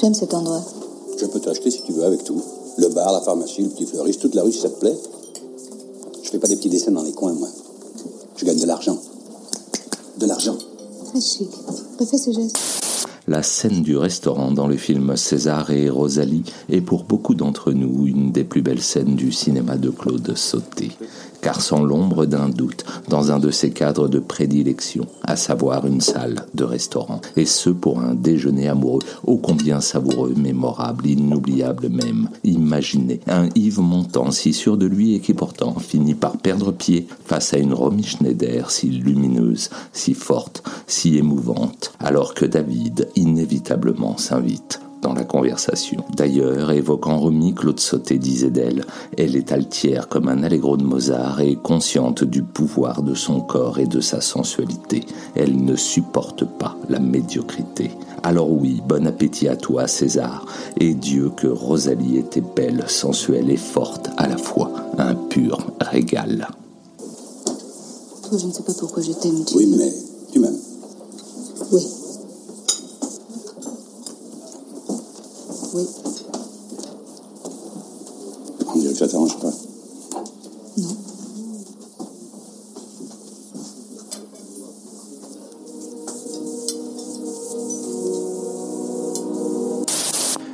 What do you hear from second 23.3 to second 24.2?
un de ses cadres de